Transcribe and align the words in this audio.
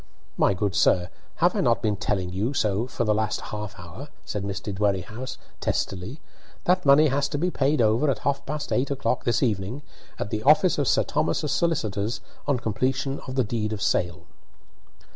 "My 0.35 0.55
good 0.55 0.73
sir, 0.73 1.09
have 1.35 1.55
I 1.55 1.61
not 1.61 1.83
been 1.83 1.95
telling 1.95 2.31
you 2.31 2.55
so 2.55 2.87
for 2.87 3.03
the 3.03 3.13
last 3.13 3.39
half 3.39 3.79
hour?" 3.79 4.09
said 4.25 4.43
Mr. 4.43 4.73
Dwerrihouse, 4.73 5.37
testily. 5.59 6.19
"That 6.63 6.87
money 6.87 7.09
has 7.09 7.29
to 7.29 7.37
be 7.37 7.51
paid 7.51 7.83
over 7.83 8.09
at 8.09 8.17
half 8.25 8.43
past 8.47 8.73
eight 8.73 8.89
o'clock 8.89 9.25
this 9.25 9.43
evening, 9.43 9.83
at 10.17 10.31
the 10.31 10.41
office 10.41 10.79
of 10.79 10.87
Sir 10.87 11.03
Thomas's 11.03 11.51
solicitors, 11.51 12.19
on 12.47 12.57
completion 12.57 13.19
of 13.27 13.35
the 13.35 13.43
deed 13.43 13.73
of 13.73 13.81
sale." 13.83 14.23